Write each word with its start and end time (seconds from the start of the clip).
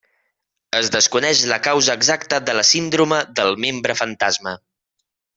Es 0.77 0.87
desconeix 0.95 1.41
la 1.51 1.59
causa 1.67 1.95
exacta 2.01 2.39
de 2.47 2.55
la 2.59 2.63
síndrome 2.69 3.19
del 3.41 3.57
membre 3.67 3.97
fantasma. 4.03 4.55